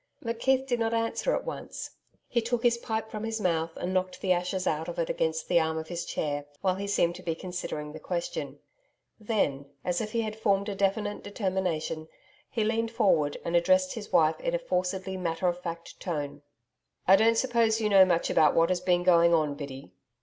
McKeith 0.25 0.65
did 0.65 0.79
not 0.79 0.95
answer 0.95 1.35
at 1.35 1.45
once. 1.45 1.91
He 2.27 2.41
took 2.41 2.63
his 2.63 2.79
pipe 2.79 3.11
from 3.11 3.23
his 3.23 3.39
mouth, 3.39 3.77
and 3.77 3.93
knocked 3.93 4.19
the 4.19 4.31
ashes 4.31 4.65
out 4.65 4.87
of 4.87 4.97
it 4.97 5.11
against 5.11 5.47
the 5.47 5.59
arm 5.59 5.77
of 5.77 5.89
his 5.89 6.05
chair, 6.05 6.45
while 6.61 6.73
he 6.73 6.87
seemed 6.87 7.13
to 7.17 7.21
be 7.21 7.35
considering 7.35 7.93
the 7.93 7.99
question. 7.99 8.57
Then, 9.19 9.67
as 9.85 10.01
if 10.01 10.13
he 10.13 10.21
had 10.21 10.35
formed 10.35 10.69
a 10.69 10.73
definite 10.73 11.21
determination, 11.21 12.07
he 12.49 12.63
leaned 12.63 12.89
forward 12.89 13.37
and 13.45 13.55
addressed 13.55 13.93
his 13.93 14.11
wife 14.11 14.39
in 14.39 14.55
a 14.55 14.57
forcedly 14.57 15.17
matter 15.17 15.47
of 15.47 15.61
fact 15.61 15.99
tone. 15.99 16.41
'I 17.07 17.15
don't 17.17 17.37
suppose 17.37 17.79
you 17.79 17.87
know 17.87 18.03
much 18.03 18.31
about 18.31 18.55
what 18.55 18.69
has 18.69 18.81
been 18.81 19.03
going 19.03 19.35
on, 19.35 19.53
Biddy. 19.53 19.91